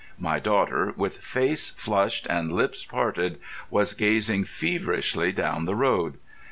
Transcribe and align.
My 0.17 0.39
daughter, 0.39 0.95
with 0.97 1.19
face 1.19 1.69
flushed 1.69 2.25
and 2.25 2.51
lips 2.51 2.83
parted, 2.85 3.39
was 3.69 3.93
gazing 3.93 4.45
feverishly 4.45 5.31
down 5.31 5.65
the 5.65 5.75
road. 5.75 6.17